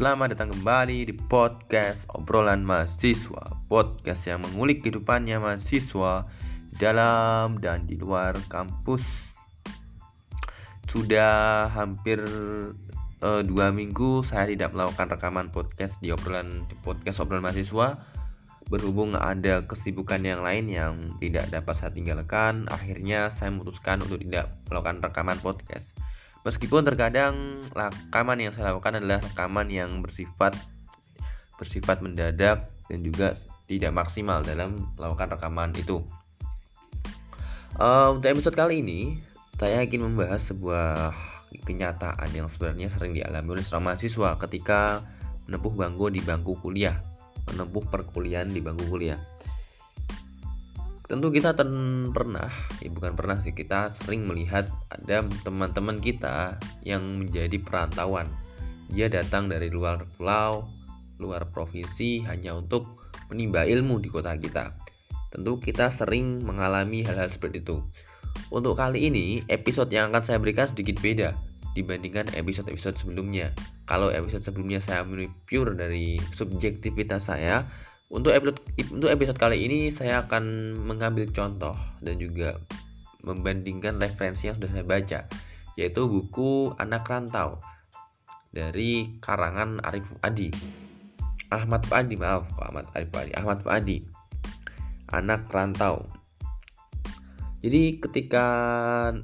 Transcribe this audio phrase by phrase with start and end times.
[0.00, 3.52] Selamat datang kembali di podcast obrolan mahasiswa.
[3.68, 6.24] Podcast yang mengulik kehidupannya mahasiswa
[6.72, 9.04] dalam dan di luar kampus.
[10.88, 12.16] Sudah hampir
[13.20, 18.00] uh, dua minggu saya tidak melakukan rekaman podcast di obrolan di podcast obrolan mahasiswa.
[18.72, 24.48] Berhubung ada kesibukan yang lain yang tidak dapat saya tinggalkan Akhirnya saya memutuskan untuk tidak
[24.72, 25.92] melakukan rekaman podcast
[26.40, 30.56] Meskipun terkadang rekaman yang saya lakukan adalah rekaman yang bersifat
[31.60, 33.36] bersifat mendadak dan juga
[33.68, 36.00] tidak maksimal dalam melakukan rekaman itu.
[37.76, 39.20] Uh, untuk episode kali ini,
[39.60, 41.12] saya ingin membahas sebuah
[41.68, 45.04] kenyataan yang sebenarnya sering dialami oleh seorang mahasiswa ketika
[45.44, 46.96] menempuh bangku di bangku kuliah,
[47.52, 49.20] menempuh perkuliahan di bangku kuliah
[51.10, 52.46] tentu kita ten pernah
[52.78, 56.54] ya bukan pernah sih kita sering melihat ada teman-teman kita
[56.86, 58.30] yang menjadi perantauan.
[58.94, 60.70] Dia datang dari luar pulau
[61.18, 64.70] luar provinsi hanya untuk menimba ilmu di kota kita.
[65.34, 67.82] Tentu kita sering mengalami hal-hal seperti itu.
[68.54, 71.34] Untuk kali ini episode yang akan saya berikan sedikit beda
[71.74, 73.50] dibandingkan episode-episode sebelumnya.
[73.86, 77.66] Kalau episode sebelumnya saya memenuhi pure dari subjektivitas saya
[78.10, 78.58] untuk episode
[78.90, 82.58] untuk episode kali ini saya akan mengambil contoh dan juga
[83.22, 85.20] membandingkan referensi yang sudah saya baca
[85.78, 87.62] yaitu buku Anak Rantau
[88.50, 90.50] dari karangan Arif Adi.
[91.50, 93.98] Ahmad Adi maaf Ahmad Arif Adi Ahmad Adi
[95.10, 96.06] Anak Rantau
[97.60, 98.46] jadi ketika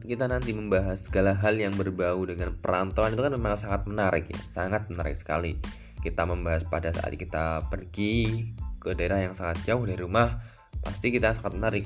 [0.04, 4.36] kita nanti membahas segala hal yang berbau dengan perantauan itu kan memang sangat menarik ya,
[4.44, 5.56] sangat menarik sekali.
[6.04, 8.44] Kita membahas pada saat kita pergi
[8.86, 10.38] ke daerah yang sangat jauh dari rumah,
[10.86, 11.84] pasti kita sangat menarik.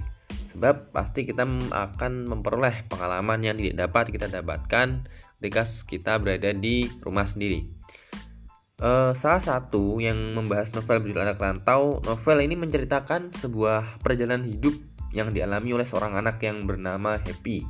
[0.52, 5.08] Sebab pasti kita akan memperoleh pengalaman yang tidak dapat kita dapatkan
[5.40, 7.64] ketika kita berada di rumah sendiri.
[8.80, 14.72] Uh, salah satu yang membahas novel berjudul Anak Rantau, novel ini menceritakan sebuah perjalanan hidup
[15.12, 17.64] yang dialami oleh seorang anak yang bernama Happy.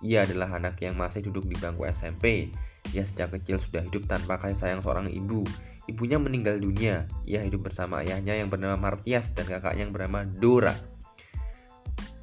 [0.00, 2.48] Ia adalah anak yang masih duduk di bangku SMP.
[2.96, 5.44] Ia sejak kecil sudah hidup tanpa kasih sayang seorang ibu
[5.88, 7.08] Ibunya meninggal dunia.
[7.24, 10.76] Ia hidup bersama ayahnya yang bernama Martias dan kakaknya yang bernama Dora.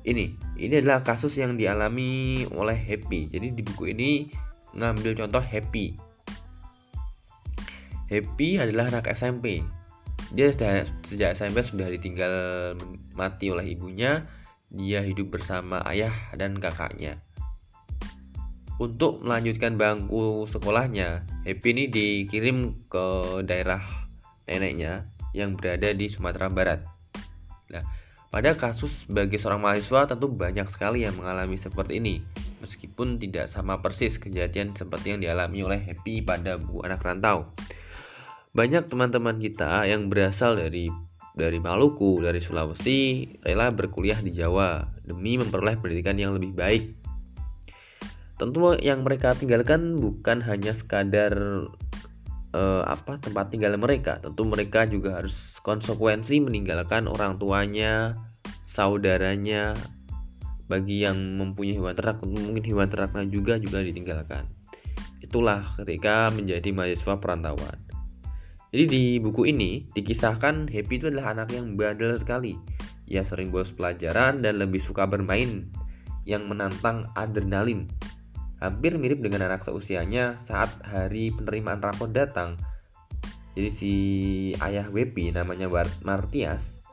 [0.05, 3.25] Ini, ini adalah kasus yang dialami oleh Happy.
[3.25, 4.29] Jadi di buku ini
[4.77, 5.97] ngambil contoh Happy.
[8.05, 9.65] Happy adalah anak SMP.
[10.29, 12.33] Dia sejak SMP sudah ditinggal
[13.17, 14.29] mati oleh ibunya.
[14.69, 17.24] Dia hidup bersama ayah dan kakaknya.
[18.75, 23.79] Untuk melanjutkan bangku sekolahnya, Happy ini dikirim ke daerah
[24.51, 26.83] neneknya yang berada di Sumatera Barat.
[27.71, 27.87] Nah,
[28.27, 32.19] pada kasus bagi seorang mahasiswa tentu banyak sekali yang mengalami seperti ini,
[32.59, 37.55] meskipun tidak sama persis kejadian seperti yang dialami oleh Happy pada buku anak rantau.
[38.51, 40.91] Banyak teman-teman kita yang berasal dari
[41.31, 47.04] dari Maluku, dari Sulawesi, rela berkuliah di Jawa demi memperoleh pendidikan yang lebih baik
[48.35, 51.33] tentu yang mereka tinggalkan bukan hanya sekadar
[52.51, 54.19] uh, apa tempat tinggal mereka.
[54.19, 58.15] Tentu mereka juga harus konsekuensi meninggalkan orang tuanya
[58.67, 59.75] saudaranya
[60.67, 62.19] bagi yang mempunyai hewan ternak.
[62.23, 64.47] Mungkin hewan ternaknya juga juga ditinggalkan.
[65.23, 67.79] Itulah ketika menjadi mahasiswa perantauan.
[68.75, 72.59] Jadi di buku ini dikisahkan Happy itu adalah anak yang bandel sekali.
[73.07, 75.71] Ia sering bolos pelajaran dan lebih suka bermain
[76.25, 77.85] yang menantang adrenalin
[78.65, 82.57] hampir mirip dengan anak seusianya saat hari penerimaan rapor datang.
[83.55, 83.93] Jadi si
[84.59, 85.71] ayah WP namanya
[86.03, 86.83] Martias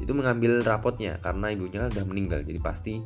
[0.00, 3.04] itu mengambil rapotnya karena ibunya kan sudah meninggal jadi pasti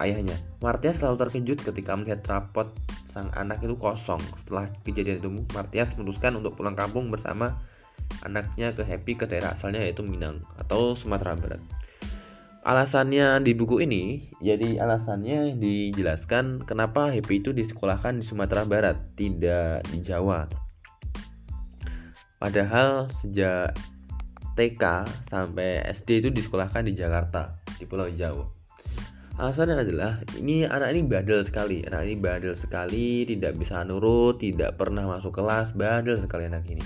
[0.00, 0.40] ayahnya.
[0.64, 2.72] Martias selalu terkejut ketika melihat rapot
[3.04, 4.20] sang anak itu kosong.
[4.40, 7.60] Setelah kejadian itu, Martias memutuskan untuk pulang kampung bersama
[8.24, 11.60] anaknya ke Happy ke daerah asalnya yaitu Minang atau Sumatera Barat
[12.66, 14.26] alasannya di buku ini?
[14.42, 20.50] Jadi alasannya dijelaskan kenapa Happy itu disekolahkan di Sumatera Barat tidak di Jawa.
[22.42, 23.70] Padahal sejak
[24.58, 24.82] TK
[25.30, 28.44] sampai SD itu disekolahkan di Jakarta di Pulau Jawa.
[29.36, 34.80] Alasannya adalah ini anak ini bandel sekali anak ini bandel sekali tidak bisa nurut tidak
[34.80, 36.82] pernah masuk kelas bandel sekali anak ini.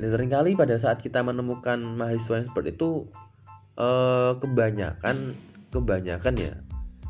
[0.00, 3.10] Dan sering kali pada saat kita menemukan mahasiswa yang seperti itu
[3.80, 5.32] uh, kebanyakan
[5.72, 6.54] kebanyakan ya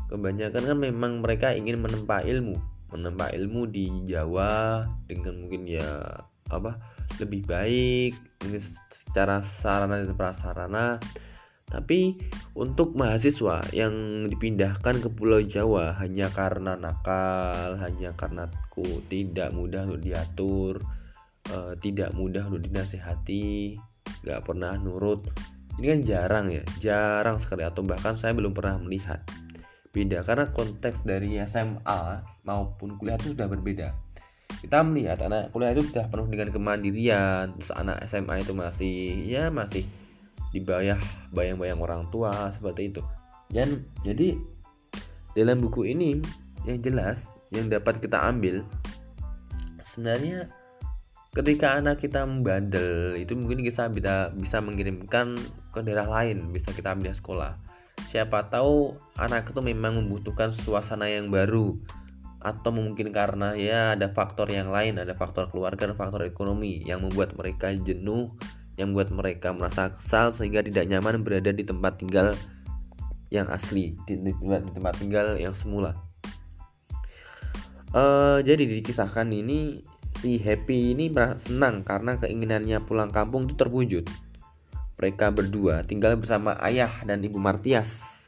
[0.07, 2.55] kebanyakan kan memang mereka ingin menempa ilmu
[2.91, 5.87] menempa ilmu di Jawa dengan mungkin ya
[6.51, 6.75] apa
[7.19, 8.15] lebih baik
[8.47, 8.59] ini
[8.91, 10.99] secara sarana dan prasarana
[11.71, 12.19] Tapi
[12.51, 19.87] untuk mahasiswa yang dipindahkan ke Pulau Jawa hanya karena nakal, hanya karena ku tidak mudah
[19.87, 20.83] untuk diatur,
[21.47, 23.79] uh, tidak mudah untuk dinasehati,
[24.27, 25.23] nggak pernah nurut.
[25.79, 29.23] Ini kan jarang ya, jarang sekali atau bahkan saya belum pernah melihat.
[29.91, 33.91] Beda karena konteks dari SMA maupun kuliah itu sudah berbeda
[34.61, 38.95] kita melihat anak kuliah itu sudah penuh dengan kemandirian terus anak SMA itu masih
[39.25, 39.87] ya masih
[40.51, 40.99] dibayar
[41.31, 43.01] bayang-bayang orang tua seperti itu
[43.49, 44.37] dan jadi
[45.33, 46.19] dalam buku ini
[46.67, 48.61] yang jelas yang dapat kita ambil
[49.81, 50.51] sebenarnya
[51.31, 55.39] ketika anak kita membandel itu mungkin kita bisa bisa mengirimkan
[55.71, 57.55] ke daerah lain bisa kita ambil sekolah.
[58.11, 61.79] Siapa tahu anak itu memang membutuhkan suasana yang baru
[62.41, 67.05] atau mungkin karena ya ada faktor yang lain ada faktor keluarga dan faktor ekonomi yang
[67.05, 68.33] membuat mereka jenuh
[68.81, 72.33] yang membuat mereka merasa kesal sehingga tidak nyaman berada di tempat tinggal
[73.29, 75.93] yang asli di, di, di tempat tinggal yang semula.
[77.93, 79.85] Uh, jadi dikisahkan ini
[80.17, 84.05] si Happy ini senang karena keinginannya pulang kampung itu terwujud
[85.01, 88.21] mereka berdua tinggal bersama ayah dan ibu Martias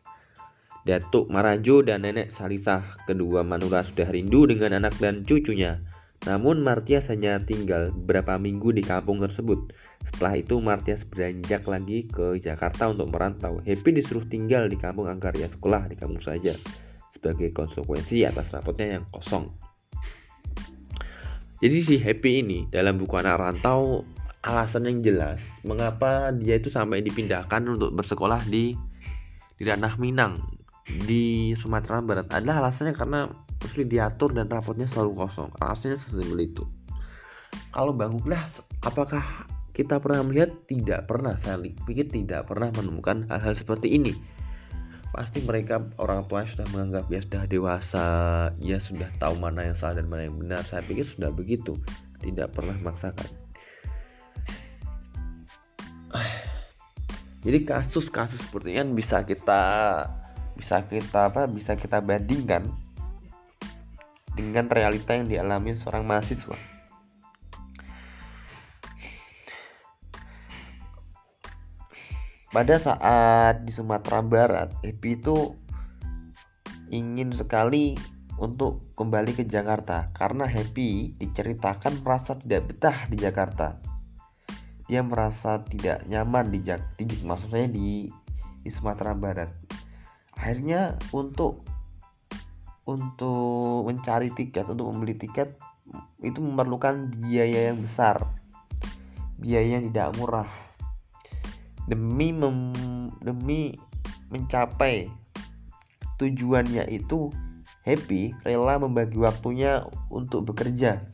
[0.84, 2.84] Datuk Marajo dan Nenek Salisah.
[3.08, 5.80] Kedua Manula sudah rindu dengan anak dan cucunya.
[6.28, 9.72] Namun Martias hanya tinggal beberapa minggu di kampung tersebut.
[10.04, 13.64] Setelah itu Martias beranjak lagi ke Jakarta untuk merantau.
[13.64, 16.60] Happy disuruh tinggal di kampung agar ya sekolah di kampung saja
[17.08, 19.52] sebagai konsekuensi atas rapotnya yang kosong.
[21.64, 24.04] Jadi si Happy ini dalam buku anak rantau
[24.44, 28.76] alasan yang jelas mengapa dia itu sampai dipindahkan untuk bersekolah di
[29.56, 30.44] di ranah Minang
[31.08, 32.28] di Sumatera Barat.
[32.36, 33.32] Adalah alasannya karena
[33.64, 35.48] sulit diatur dan rapotnya selalu kosong.
[35.64, 36.64] Alasannya sesimpel itu.
[37.72, 39.24] Kalau bangku kelas apakah
[39.72, 40.52] kita pernah melihat?
[40.68, 41.40] Tidak pernah.
[41.40, 44.12] Saya pikir tidak pernah menemukan hal-hal seperti ini.
[45.14, 48.06] Pasti mereka orang tua sudah menganggap ya sudah dewasa
[48.58, 50.66] ya sudah tahu mana yang salah dan mana yang benar.
[50.68, 51.78] Saya pikir sudah begitu.
[52.20, 53.43] Tidak pernah memaksakan
[57.44, 59.62] jadi kasus-kasus seperti ini bisa kita
[60.56, 62.72] bisa kita apa bisa kita bandingkan
[64.34, 66.58] dengan realita yang dialami seorang mahasiswa.
[72.54, 75.58] Pada saat di Sumatera Barat, Epi itu
[76.94, 77.98] ingin sekali
[78.38, 83.93] untuk kembali ke Jakarta karena Happy diceritakan merasa tidak betah di Jakarta.
[84.88, 88.12] Dia merasa tidak nyaman di Jakarta, maksudnya di
[88.64, 89.52] di Sumatera Barat.
[90.36, 91.64] Akhirnya untuk
[92.84, 95.56] untuk mencari tiket untuk membeli tiket
[96.24, 98.20] itu memerlukan biaya yang besar.
[99.40, 100.48] Biaya yang tidak murah.
[101.88, 102.72] Demi mem,
[103.20, 103.76] demi
[104.32, 105.12] mencapai
[106.16, 107.28] tujuannya itu
[107.84, 111.13] happy rela membagi waktunya untuk bekerja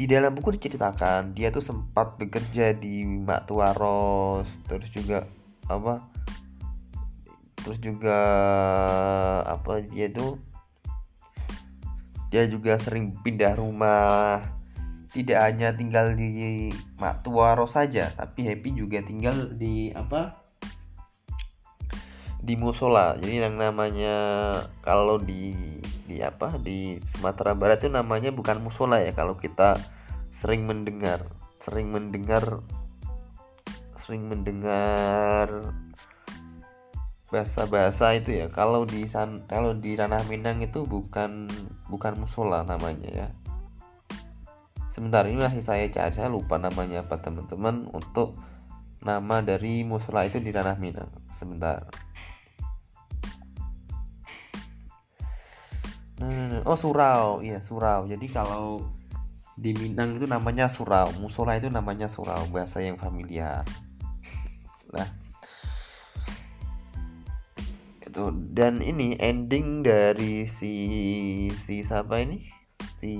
[0.00, 5.28] di dalam buku diceritakan dia tuh sempat bekerja di Mak Tuaros terus juga
[5.68, 6.00] apa
[7.60, 8.16] terus juga
[9.44, 10.40] apa dia tuh
[12.30, 14.40] dia juga sering pindah rumah.
[15.10, 16.70] Tidak hanya tinggal di
[17.02, 20.38] Matuaro saja tapi Happy juga tinggal di apa
[22.38, 23.18] di musola.
[23.18, 24.14] Jadi yang namanya
[24.86, 25.79] kalau di
[26.10, 29.78] di apa di Sumatera Barat itu namanya bukan musola ya kalau kita
[30.34, 31.22] sering mendengar
[31.62, 32.66] sering mendengar
[33.94, 35.70] sering mendengar
[37.30, 38.46] bahasa-bahasa itu ya.
[38.50, 41.46] Kalau di san kalau di ranah Minang itu bukan
[41.86, 43.28] bukan musola namanya ya.
[44.90, 48.34] Sebentar ini masih saya cari saya lupa namanya apa teman-teman untuk
[49.06, 51.08] nama dari musola itu di ranah Minang.
[51.30, 51.86] Sebentar
[56.20, 57.40] nah, oh surau.
[57.40, 58.04] Iya surau.
[58.04, 58.84] Jadi kalau
[59.56, 61.12] di Minang itu namanya surau.
[61.18, 63.64] Musola itu namanya surau bahasa yang familiar.
[64.94, 65.08] Nah.
[68.04, 68.30] Itu.
[68.52, 70.74] Dan ini ending dari si
[71.52, 72.46] si siapa ini?
[72.96, 73.12] Si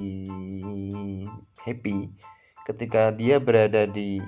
[1.65, 2.09] happy.
[2.69, 4.23] Ketika dia berada di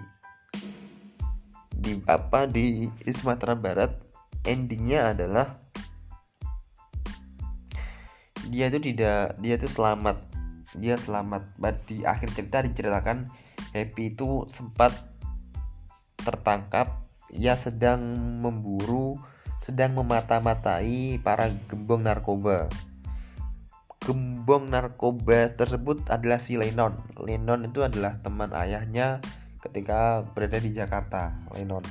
[1.71, 2.51] di apa?
[2.51, 3.95] Di Sumatera Barat
[4.43, 5.62] endingnya adalah
[8.53, 10.21] dia itu tidak dia itu selamat
[10.77, 11.49] dia selamat
[11.89, 13.29] di akhir cerita diceritakan
[13.73, 14.93] Happy itu sempat
[16.21, 17.01] tertangkap
[17.33, 18.05] ia sedang
[18.45, 19.17] memburu
[19.63, 22.67] sedang memata-matai para gembong narkoba.
[24.03, 26.99] Gembong narkoba tersebut adalah si Lennon.
[27.15, 29.23] Lennon itu adalah teman ayahnya
[29.63, 31.31] ketika berada di Jakarta.
[31.55, 31.87] Lennon.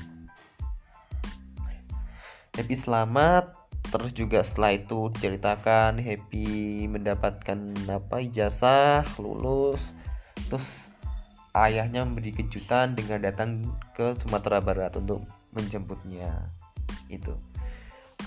[2.51, 3.60] happy selamat
[3.91, 7.59] terus juga setelah itu ceritakan happy mendapatkan
[7.91, 9.91] apa ijazah lulus.
[10.47, 10.89] Terus
[11.51, 16.31] ayahnya memberi kejutan dengan datang ke Sumatera Barat untuk menjemputnya.
[17.11, 17.35] Itu.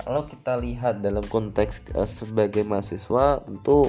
[0.05, 3.89] Kalau kita lihat dalam konteks uh, sebagai mahasiswa tentu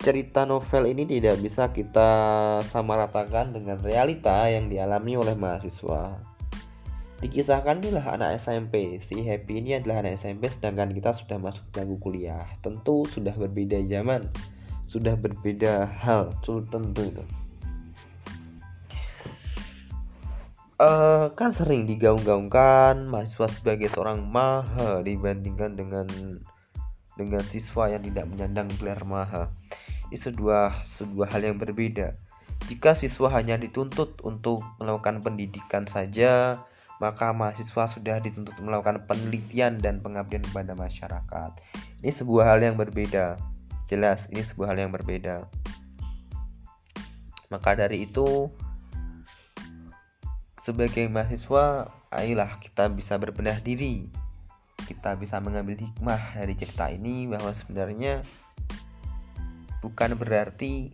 [0.00, 2.08] cerita novel ini tidak bisa kita
[2.64, 6.29] samaratakan dengan realita yang dialami oleh mahasiswa
[7.20, 12.00] dikisahkan inilah anak SMP si Happy ini adalah anak SMP sedangkan kita sudah masuk bangku
[12.00, 12.48] kuliah.
[12.64, 14.24] Tentu sudah berbeda zaman.
[14.88, 17.24] Sudah berbeda hal tentu itu.
[20.80, 26.08] Uh, kan sering digaung-gaungkan mahasiswa sebagai seorang maha dibandingkan dengan
[27.20, 29.52] dengan siswa yang tidak menyandang gelar maha.
[30.08, 32.16] Ini sebuah sebuah hal yang berbeda.
[32.72, 36.64] Jika siswa hanya dituntut untuk melakukan pendidikan saja
[37.00, 41.50] maka mahasiswa sudah dituntut melakukan penelitian dan pengabdian kepada masyarakat.
[42.04, 43.40] Ini sebuah hal yang berbeda.
[43.88, 45.48] Jelas, ini sebuah hal yang berbeda.
[47.48, 48.52] Maka dari itu,
[50.60, 54.06] sebagai mahasiswa, ayolah kita bisa berbenah diri.
[54.84, 58.22] Kita bisa mengambil hikmah dari cerita ini bahwa sebenarnya
[59.80, 60.92] bukan berarti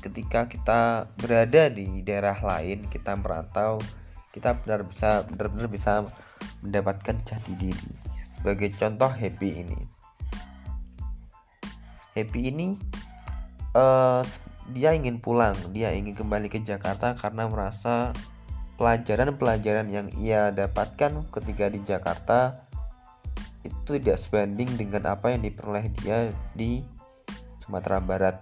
[0.00, 3.82] ketika kita berada di daerah lain, kita merantau,
[4.32, 6.04] kita benar bisa benar-benar bisa
[6.60, 7.90] mendapatkan jati diri.
[8.28, 9.80] Sebagai contoh happy ini.
[12.14, 12.74] Happy ini
[13.74, 14.22] uh,
[14.70, 15.56] dia ingin pulang.
[15.72, 18.12] Dia ingin kembali ke Jakarta karena merasa
[18.78, 22.62] pelajaran-pelajaran yang ia dapatkan ketika di Jakarta
[23.66, 26.86] itu tidak sebanding dengan apa yang diperoleh dia di
[27.58, 28.38] Sumatera Barat.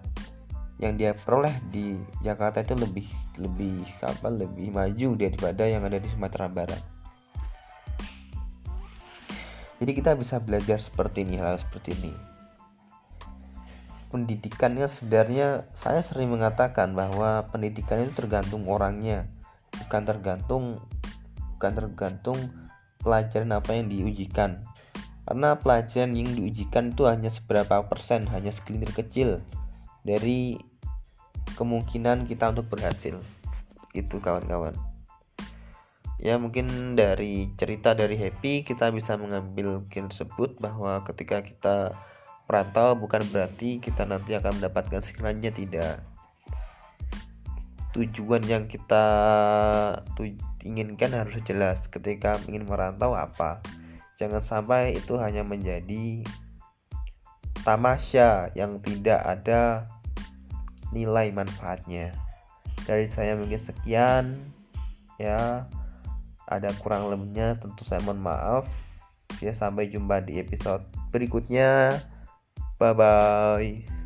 [0.76, 6.08] Yang dia peroleh di Jakarta itu lebih lebih apa lebih maju daripada yang ada di
[6.08, 6.82] Sumatera Barat.
[9.76, 12.12] Jadi kita bisa belajar seperti ini hal seperti ini.
[14.08, 19.28] Pendidikannya sebenarnya saya sering mengatakan bahwa pendidikan itu tergantung orangnya,
[19.84, 20.64] bukan tergantung
[21.56, 22.38] bukan tergantung
[23.04, 24.64] pelajaran apa yang diujikan.
[25.26, 29.28] Karena pelajaran yang diujikan itu hanya seberapa persen, hanya segelintir kecil
[30.06, 30.56] dari
[31.56, 33.16] kemungkinan kita untuk berhasil.
[33.96, 34.76] Itu kawan-kawan.
[36.16, 41.76] Ya mungkin dari cerita dari Happy kita bisa mengambil tersebut bahwa ketika kita
[42.48, 46.00] perantau bukan berarti kita nanti akan mendapatkan segalanya tidak.
[47.92, 49.04] Tujuan yang kita
[50.64, 51.88] inginkan harus jelas.
[51.88, 53.60] Ketika ingin merantau apa?
[54.16, 56.24] Jangan sampai itu hanya menjadi
[57.60, 59.84] tamasya yang tidak ada
[60.90, 62.14] nilai manfaatnya.
[62.86, 64.24] Dari saya mungkin sekian
[65.18, 65.66] ya.
[66.46, 68.70] Ada kurang lebihnya tentu saya mohon maaf.
[69.42, 71.98] Ya sampai jumpa di episode berikutnya.
[72.78, 74.05] Bye bye